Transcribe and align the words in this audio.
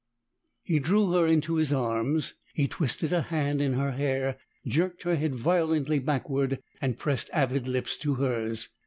He 0.63 0.79
drew 0.79 1.11
her 1.11 1.27
into 1.27 1.57
his 1.57 1.71
arms. 1.71 2.33
He 2.55 2.67
twisted 2.67 3.13
a 3.13 3.21
hand 3.21 3.61
in 3.61 3.73
her 3.73 3.91
hair, 3.91 4.39
jerked 4.65 5.03
her 5.03 5.15
head 5.15 5.35
violently 5.35 5.99
backward, 5.99 6.57
and 6.81 6.97
pressed 6.97 7.29
avid 7.33 7.67
lips 7.67 7.97
to 7.97 8.15
hers. 8.15 8.69